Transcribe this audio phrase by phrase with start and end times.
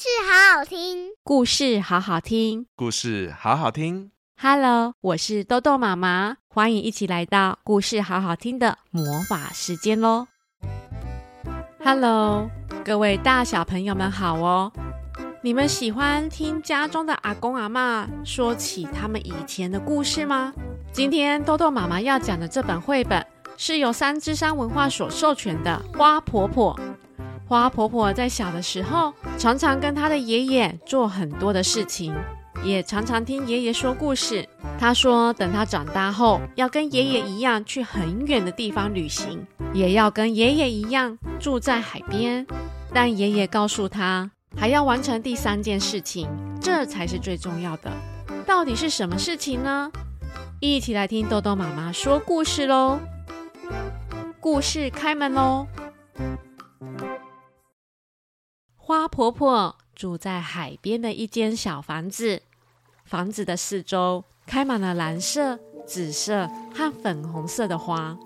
[0.00, 4.12] 事好好听，故事好好听，故事好好听。
[4.40, 10.28] Hello，我是豆豆妈妈，欢迎一起来到故事好好听的魔法时间喽。
[11.84, 12.48] Hello，
[12.84, 14.72] 各位大小朋友们好哦！
[15.42, 20.54] 你们喜欢听家中的阿公阿妈说起他们以前的故事吗？
[20.92, 23.26] 今天豆豆妈妈要讲的这本绘本
[23.56, 26.72] 是由三之山文化所授权的《花婆婆》。
[27.48, 32.14] 花婆婆在小的时候，常常跟她的爷爷做很多的事情，
[32.62, 34.46] 也常常听爷爷说故事。
[34.78, 42.46] 她说，等她长大后，要跟爷爷一样去很远的地方旅行，也要跟爷爷一样住在海边。
[42.92, 46.28] 但爷爷告诉她，还要完成第三件事情，
[46.60, 47.90] 这才是最重要的。
[48.46, 49.90] 到底是什么事情呢？
[50.60, 52.98] 一起来听豆豆妈妈说故事喽！
[54.38, 55.66] 故事开门喽！
[58.88, 62.40] 花婆婆住在海边的一间小房子，
[63.04, 68.16] 房子的四周开满了蓝色、紫色和粉红色的花。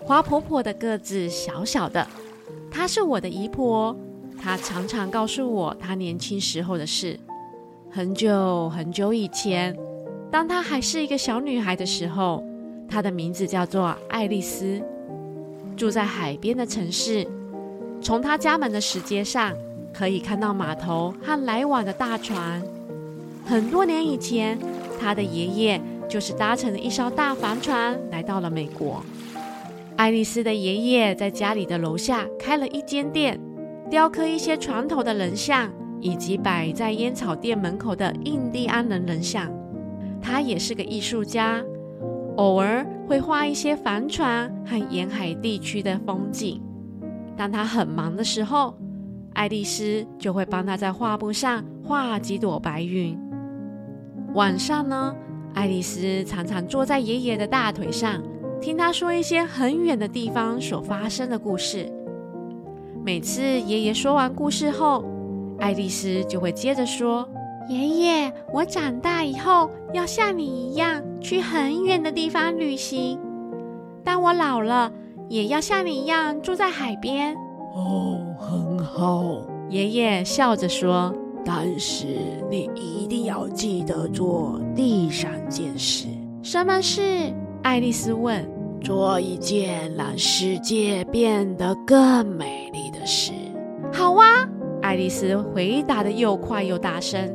[0.00, 2.06] 花婆婆的个子小小的，
[2.70, 3.96] 她是我的姨婆，
[4.38, 7.18] 她常常告诉我她年轻时候的事。
[7.90, 9.74] 很久很久以前，
[10.30, 12.44] 当她还是一个小女孩的时候，
[12.86, 14.78] 她的名字叫做爱丽丝，
[15.74, 17.26] 住在海边的城市。
[18.02, 19.56] 从她家门的石阶上，
[19.96, 22.62] 可以看到码头和来往的大船。
[23.46, 24.58] 很多年以前，
[25.00, 29.02] 他的爷爷就是搭乘了一艘大帆船来到了美国。
[29.96, 33.40] 爱丽丝的爷爷在家里的楼下开了一间店，
[33.88, 35.72] 雕刻一些船头的人像，
[36.02, 39.50] 以及摆在烟草店门口的印第安人人像。
[40.20, 41.64] 他也是个艺术家，
[42.36, 46.60] 偶尔会画一些帆船和沿海地区的风景。
[47.34, 48.76] 当他很忙的时候，
[49.36, 53.16] 爱丽丝就会帮她在画布上画几朵白云。
[54.32, 55.14] 晚上呢，
[55.52, 58.22] 爱丽丝常常坐在爷爷的大腿上，
[58.62, 61.92] 听他说一些很远的地方所发生的故事。
[63.04, 65.04] 每次爷爷说完故事后，
[65.58, 67.28] 爱丽丝就会接着说
[67.68, 73.18] ：“爷爷，我长大以后要像你一样去很远的地方旅行。
[74.02, 74.90] 当我老了，
[75.28, 77.36] 也要像你一样住在海边。”
[77.76, 78.15] 哦，
[78.96, 81.14] 很好，爷爷笑着说。
[81.44, 82.06] 但是
[82.50, 86.08] 你一定要记得做第三件事。
[86.42, 87.02] 什么事？
[87.62, 88.50] 爱丽丝问。
[88.80, 93.32] 做一件让世界变得更美丽的事。
[93.92, 94.48] 好啊，
[94.80, 97.34] 爱丽丝回答的又快又大声。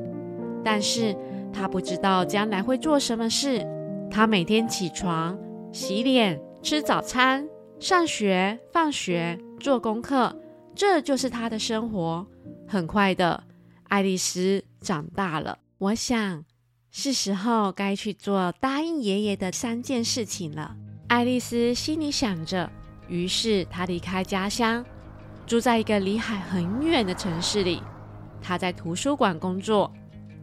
[0.64, 1.16] 但是
[1.52, 3.66] 她不知道将来会做什么事。
[4.10, 5.38] 她每天起床、
[5.72, 7.48] 洗脸、吃早餐、
[7.80, 9.38] 上学、放学。
[9.60, 10.36] 做功课，
[10.76, 12.26] 这就是她的生活。
[12.68, 13.44] 很快的，
[13.90, 15.58] 爱丽丝长大了。
[15.78, 16.44] 我想，
[16.92, 20.76] 是时候该去做答应爷爷的三件事情了。
[21.08, 22.72] 爱丽丝心里想着，
[23.08, 24.86] 于是她离开家乡，
[25.46, 27.82] 住在一个离海很远的城市里。
[28.42, 29.92] 她在图书馆工作，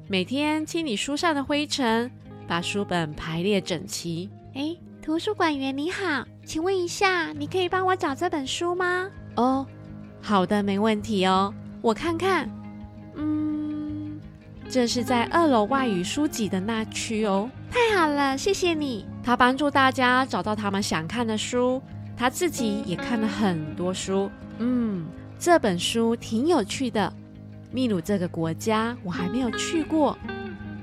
[0.09, 2.11] 每天清理书上的灰尘，
[2.47, 4.29] 把书本排列整齐。
[4.55, 6.25] 哎，图书馆员你好。
[6.45, 9.11] 请问一下，你可以帮我找这本书吗？
[9.37, 9.67] 哦，
[10.21, 11.53] 好的，没问题哦。
[11.81, 12.49] 我看看，
[13.15, 14.21] 嗯，
[14.69, 17.51] 这是在二楼外语书籍的那区哦。
[17.71, 19.07] 太好了，谢谢你。
[19.23, 21.83] 他帮助大家找到他们想看的书，
[22.17, 24.31] 他自己也看了很多书。
[24.59, 25.07] 嗯，
[25.39, 27.13] 这本书挺有趣的。
[27.71, 30.17] 秘鲁这个国家我还没有去过，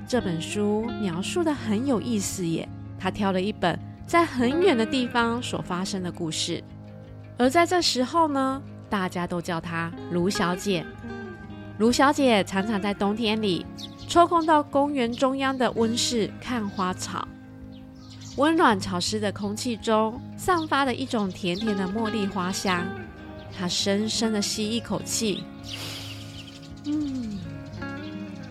[0.06, 2.68] 这本书描述得很有意思耶。
[2.98, 3.78] 他挑了一本。
[4.06, 6.62] 在很远的地方所发生的故事，
[7.36, 10.84] 而在这时候呢，大家都叫她卢小姐。
[11.78, 13.66] 卢小姐常常在冬天里
[14.08, 17.26] 抽空到公园中央的温室看花草。
[18.36, 22.86] 温暖潮湿的空气中散发着一种甜甜的茉莉花香。
[23.58, 25.42] 她深深的吸一口气，
[26.84, 27.38] 嗯，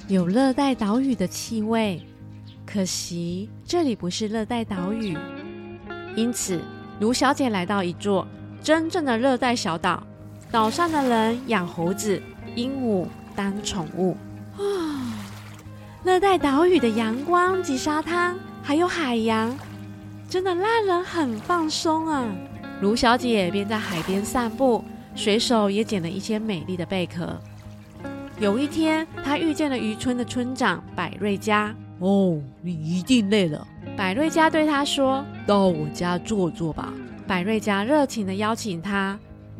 [0.08, 2.02] 有热带岛屿的气味。
[2.66, 5.16] 可惜这里不是热带岛屿。
[6.16, 6.60] 因此，
[7.00, 8.28] 卢小姐来到一座
[8.64, 10.02] 真正的热带小岛，
[10.52, 12.22] 岛上的人养猴子、
[12.56, 14.16] 鹦鹉当宠物。
[14.58, 14.62] 啊，
[16.04, 19.58] 热带岛屿的阳光及沙滩，还有海洋，
[20.30, 22.26] 真的让人很放松啊！
[22.82, 24.84] 卢小姐便在海边散步，
[25.16, 27.38] 随手也捡了一些美丽的贝壳。
[28.40, 31.74] 有一天，她遇见了渔村的村长百瑞佳。
[32.00, 33.66] 哦，你一定累了。
[33.96, 36.94] 百瑞佳对她说：“到我家坐坐吧。”
[37.26, 39.18] 百瑞佳热情地邀请他。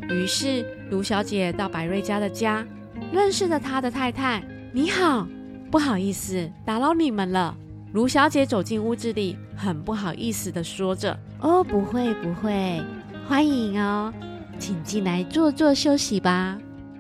[0.10, 2.66] 于是卢小姐到百瑞家的家，
[3.12, 4.44] 认识了他的太太。
[4.72, 5.28] 你好，
[5.72, 7.56] 不好意思打扰你们了。
[7.94, 12.82] 卢小姐走进屋子里，很不好意思的说着：“哦，不会不会，
[13.26, 14.14] 欢迎哦，
[14.60, 16.58] 请进来坐坐休息吧。”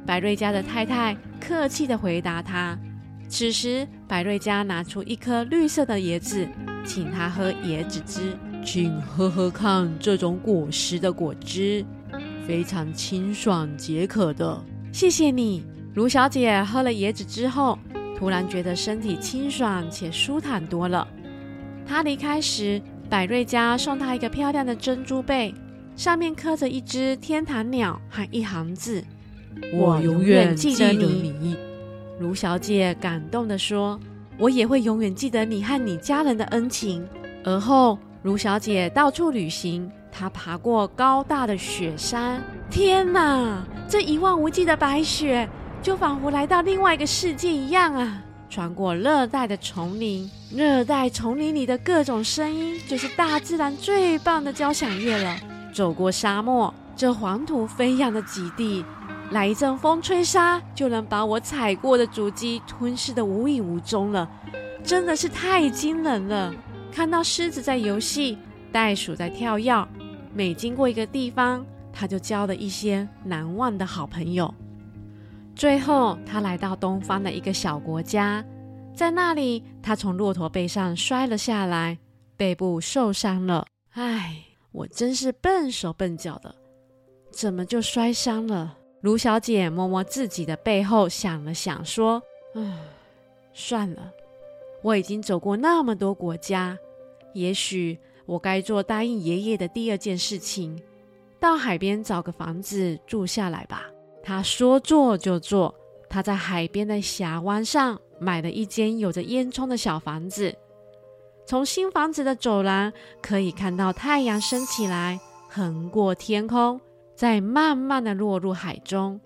[0.07, 2.77] 百瑞家的太太客气的回答他。
[3.27, 6.47] 此时，百瑞家拿出一颗绿色的椰子，
[6.85, 11.83] 请他喝椰子汁，请喝喝看这种果实的果汁，
[12.47, 14.61] 非常清爽解渴的。
[14.91, 15.63] 谢谢你，
[15.95, 17.77] 卢小姐喝了椰子之后，
[18.17, 21.07] 突然觉得身体清爽且舒坦多了。
[21.85, 25.53] 她离开时，百瑞家送她一个漂亮的珍珠贝，
[25.95, 29.03] 上面刻着一只天堂鸟和一行字
[29.73, 31.55] ：“我永远记得你。”
[32.19, 33.99] 卢小姐感动地说
[34.39, 37.05] ：“我也会永远记得你和你家人的恩情。”
[37.43, 42.41] 而后，卢小姐到处旅行，他爬过高大的雪山。
[42.69, 45.47] 天哪，这一望无际的白雪，
[45.81, 48.21] 就仿佛来到另外一个世界一样啊！
[48.49, 55.35] 穿过热带的丛林，热带丛林里的各种声音，就是大自然最棒的交响乐了。
[55.73, 58.85] 走过沙漠，这黄土飞扬的极地。
[59.31, 64.29] 来一阵风吹沙，就能把我踩过的足迹吞噬的无影无踪了，
[64.83, 66.53] 真的是太惊人了！
[66.93, 68.37] 看到狮子在游戏，
[68.71, 69.85] 袋鼠在跳跃，
[70.35, 74.53] 每经过一个地方，他就交了一些难忘的好朋友。
[75.55, 78.43] 最后，他来到东方的一个小国家，
[78.93, 81.97] 在那里，他从骆驼背上摔了下来，
[82.35, 83.65] 背部受伤了。
[83.91, 84.43] 唉，
[84.73, 86.53] 我真是笨手笨脚的，
[87.31, 88.77] 怎么就摔伤了？
[88.99, 92.21] 卢小姐摸摸自己的背后，想了想，说
[92.55, 92.77] ：“唉，
[93.53, 94.11] 算了，
[94.81, 96.77] 我已经走过那么多国家，
[97.33, 100.81] 也许我该做答应爷爷的第二件事情，
[101.39, 103.85] 到海边找个房子住下来吧。”
[104.23, 105.73] 他说做就做，
[106.09, 110.55] 他在海边的峡湾上买了一间有着烟囱的小房子。
[111.45, 112.91] 从新房子的走廊
[113.21, 116.81] 可以看到太阳升起来，横过天空。
[117.15, 119.21] 再慢慢的落入海中。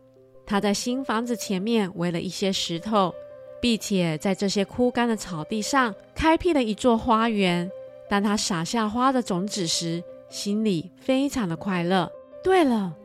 [0.46, 3.12] 他在新房子前面围了一些石头，
[3.60, 7.68] 并且在这些枯干的草地上开辟了一座花园。
[8.10, 12.12] 当他撒下花的种子时，心里非常的快乐。
[12.44, 12.96] 对了，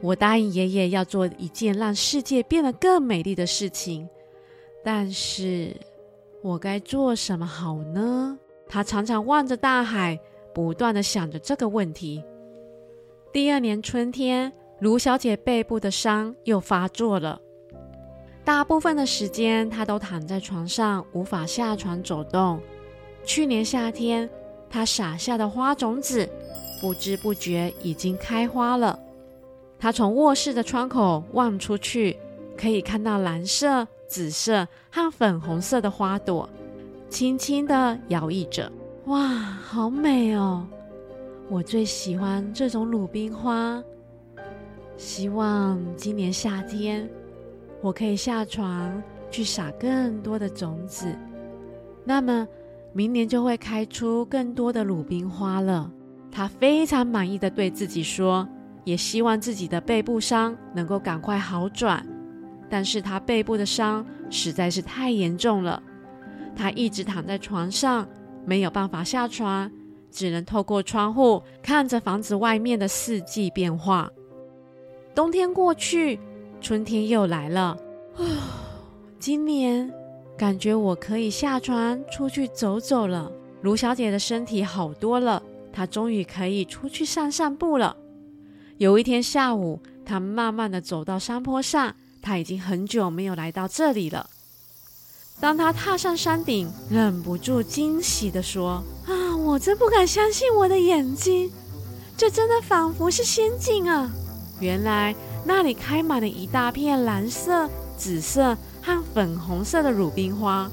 [0.00, 4.08] 我答应爷爷要做一件让世界变得更美丽的事情，
[4.82, 5.76] 但是
[6.42, 8.38] 我该做什么好呢？
[8.66, 10.18] 他常常望着大海，
[10.54, 12.24] 不断的想着这个问题。
[13.32, 17.40] 第二年春天，卢小姐背部的伤又发作了。
[18.44, 22.60] 大部分的时间，她都躺在床上，无法下床走动。
[23.24, 24.28] 去年夏天，
[24.74, 26.28] 他撒下的花种子，
[26.80, 28.98] 不知不觉已经开花了。
[29.78, 32.18] 他从卧室的窗口望出去，
[32.58, 36.50] 可以看到蓝色、紫色和粉红色的花朵，
[37.08, 38.72] 轻轻地摇曳着。
[39.04, 40.66] 哇，好美哦！
[41.48, 43.80] 我最喜欢这种鲁冰花，
[44.96, 47.08] 希望今年夏天
[47.80, 49.00] 我可以下床
[49.30, 51.16] 去撒更多的种子，
[52.02, 52.48] 那么
[52.94, 55.90] 明年就会开出更多的鲁冰花了。
[56.30, 58.48] 他非常满意的对自己说，
[58.84, 62.06] 也希望自己的背部伤能够赶快好转，
[62.70, 65.82] 但是他背部的伤实在是太严重了，
[66.56, 68.08] 他一直躺在床上，
[68.46, 69.70] 没有办法下床。
[70.10, 74.08] 只能透过窗户看着房子外面的四季变化。
[75.12, 76.20] 冬天过去，
[76.60, 77.76] 春天又来了。
[78.14, 78.24] 哦，
[79.18, 79.92] 今年
[80.36, 83.30] 感觉我可以下床出去走走了。
[83.62, 87.96] 卢小姐的身体好多了，她终于可以出去散散步了。
[88.78, 94.28] 有一天下午，她慢慢地走到山坡上，她已经很久没有来到这里了。
[95.40, 101.52] 当她踏上山顶，忍不住惊喜地说：“啊！”我真不敢相信我的眼睛，
[102.16, 104.10] 这真的仿佛是仙境啊！
[104.58, 105.14] 原来
[105.44, 110.68] 那里开满了一大片蓝色、紫色和粉红色的鲁冰花。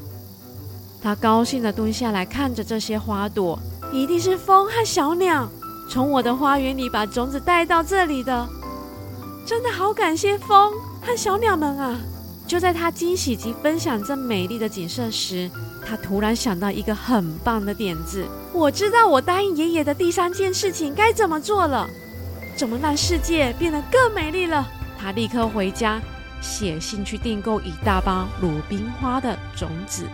[1.01, 3.57] 他高兴地蹲下来看着这些花朵，
[3.91, 5.47] 一定是风和小鸟
[5.89, 8.47] 从我的花园里把种子带到这里的。
[9.45, 11.97] 真的好感谢风和小鸟们啊！
[12.47, 15.49] 就在他惊喜及分享这美丽的景色时，
[15.85, 21.89] 他突然想到一个很棒的点子，我知道我答应爷爷的第三件事情该怎么做了，
[22.55, 24.67] 怎么让世界变得更美丽了。
[24.99, 25.99] 他立刻回家
[26.41, 30.05] 写信去订购一大包鲁冰花的种子。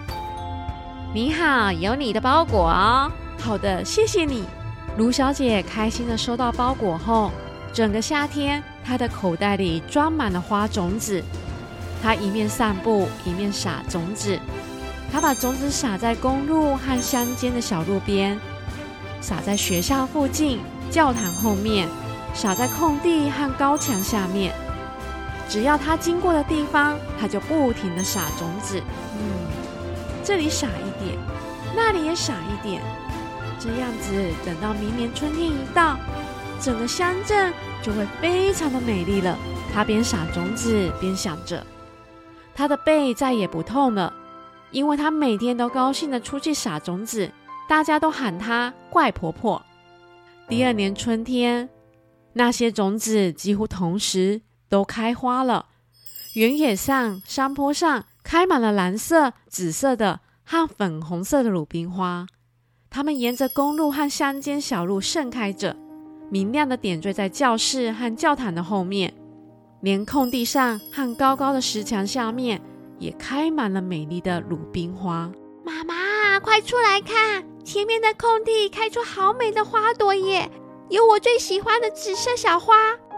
[1.13, 3.12] 你好，有你的包裹哦。
[3.39, 4.43] 好的，谢谢你。
[4.98, 7.31] 卢小姐开心地收到包裹后，
[7.72, 11.24] 整个夏天她的口袋里装满了花种子。
[12.03, 14.38] 她一面散步，一面撒种子。
[15.12, 18.38] 她把种子撒在公路和乡间的小路边，
[19.22, 20.60] 撒在学校附近、
[20.91, 21.88] 教堂后面，
[22.34, 24.53] 撒在空地和高墙下面。
[25.50, 28.82] 只要它经过的地方，它就不停的撒种子。
[29.13, 29.48] 嗯，
[30.24, 31.18] 这里撒一点，
[31.75, 32.82] 那里也撒一点。
[33.60, 34.13] 这样子，
[34.46, 35.98] 等到明年春天一到，
[36.60, 39.38] 整个乡镇就会非常的美丽了。
[39.74, 41.66] 他边撒种子边想着，
[42.54, 44.13] 他的背再也不痛了。
[44.72, 47.32] 因为它每天都高兴的出去撒种子，
[47.70, 49.62] 大家都喊它怪婆婆。
[50.50, 51.70] 第二年春天，
[52.34, 55.67] 那些种子几乎同时都开花了。
[56.33, 62.27] 原野上、山坡上开满了蓝色、紫色的和粉红色的鲁冰花，
[62.89, 65.75] 它们沿着公路和乡间小路盛开着，
[66.29, 69.13] 明亮的点缀在教室和教堂的后面，
[69.81, 72.62] 连空地上和高高的石墙下面。
[73.00, 75.31] 也开满了美丽的鲁冰花。
[75.63, 80.50] 妈妈，快出来看，前面的空地开出好美的花朵耶！
[80.89, 82.74] 有我最喜欢的紫色小花。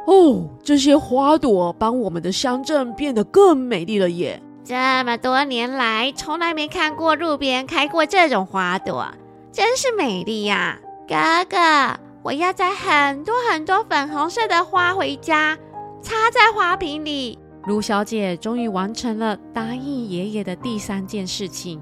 [0.09, 4.41] 哦，这些花朵帮我们的乡镇变得更美丽了耶！
[4.63, 4.73] 这
[5.03, 9.07] 么多年来，从来没看过路边开过这种花朵，
[9.51, 10.79] 真是美丽呀！
[11.07, 11.15] 哥
[11.47, 15.55] 哥，我要摘很多很多粉红色的花回家，
[16.01, 17.37] 插在花瓶里。
[17.67, 21.79] 卢小姐终于完成了答应爷爷的第三件事情，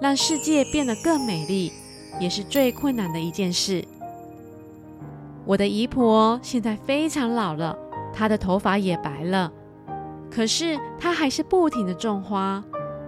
[0.00, 1.70] 让世界变得更美丽，
[2.18, 3.84] 也是最困难的一件事。
[5.50, 7.76] 我的姨婆现在非常老了，
[8.12, 9.52] 她的头发也白了，
[10.30, 12.62] 可是她还是不停地种花，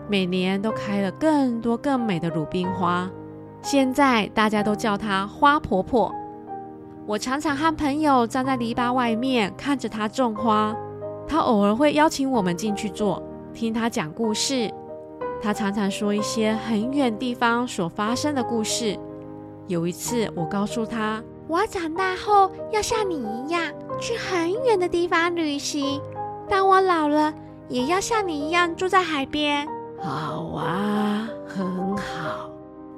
[0.09, 3.09] 每年都开了更多更美的鲁冰花。
[3.63, 6.13] 现在大家都叫她花婆婆。
[7.07, 10.75] 我常常和朋友站在篱笆外面，看着她种花。
[11.29, 13.23] 她偶尔会邀请我们进去坐，
[13.55, 14.69] 听她讲故事。
[15.41, 18.99] 她常常说一些很远地方所发生的故事。
[19.69, 23.63] 有一次，我告诉她，我长大后要像你一样
[24.01, 26.01] 去很远的地方旅行。
[26.49, 27.31] 当我老了，
[27.69, 29.69] 也要像你一样住在海边。
[30.01, 32.51] 好啊，很好。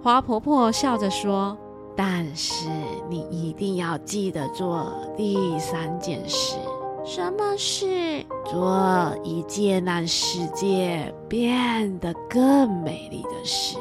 [0.04, 1.58] 花婆婆笑着说
[1.98, 2.68] ：“但是
[3.10, 6.56] 你一定要记得做第三件事。”
[7.04, 8.24] 什么事？
[8.44, 13.76] 做一件让世界变得更美丽的事。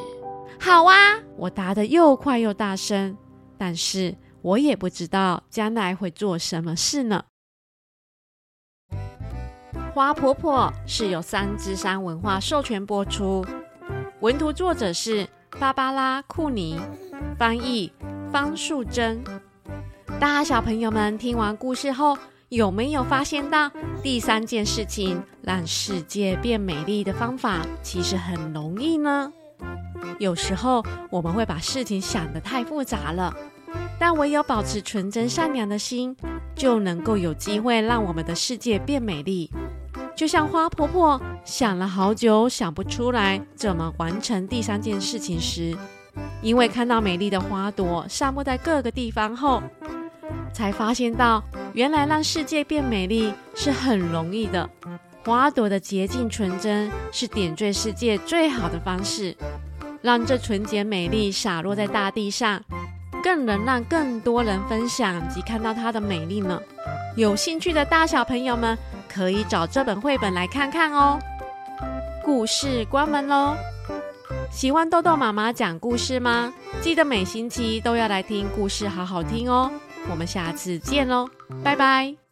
[0.59, 3.15] 好啊，我答得又快又大声，
[3.55, 7.23] 但是我也不知道将来会做什么事呢。
[9.93, 13.45] 花婆婆是由三只山文化授权播出，
[14.19, 15.25] 文图作者是
[15.59, 16.77] 芭芭拉·库尼，
[17.37, 17.93] 翻译
[18.33, 19.23] 方素珍。
[20.19, 22.17] 大小朋友们听完故事后，
[22.49, 23.71] 有没有发现到
[24.01, 29.31] 第三件事情让世界变美丽的方法其实很容易呢？
[30.19, 33.33] 有时候我们会把事情想得太复杂了，
[33.99, 36.15] 但唯有保持纯真善良的心，
[36.55, 39.49] 就能够有机会让我们的世界变美丽。
[40.15, 45.75] 就像花婆婆想了好久想不出来怎么完成第三件事情时，
[46.41, 49.61] 因为看到美丽的花朵散布在各个地方后，
[50.53, 51.43] 才发现到。
[51.73, 54.69] 原来让世界变美丽是很容易的，
[55.25, 59.35] 花朵的洁净纯真是点缀世界最好的方式，
[60.03, 62.61] 让这纯洁美丽洒落在大地上，
[63.23, 66.61] 更能让更多人分享及看到它的美丽呢。
[67.15, 68.77] 有兴趣的大小朋友们
[69.07, 71.17] 可以找这本绘本来看看哦。
[72.21, 73.55] 故事关门喽！
[74.51, 76.53] 喜欢豆豆妈妈讲故事吗？
[76.81, 79.71] 记得每星期都要来听故事，好好听哦。
[80.09, 81.27] 我们下次见喽，
[81.63, 82.22] 拜拜。